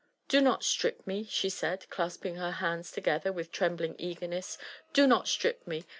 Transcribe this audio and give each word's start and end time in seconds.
''Do 0.29 0.41
not 0.41 0.63
strip 0.63 1.05
me 1.05 1.19
I" 1.19 1.23
she 1.29 1.47
said, 1.47 1.87
clasping 1.91 2.37
her 2.37 2.53
hands 2.53 2.91
together 2.91 3.31
wMi 3.31 3.51
trembling 3.51 3.95
eagerness, 3.99 4.57
—Do 4.93 5.05
not 5.05 5.27
strip 5.27 5.67
me 5.67 5.85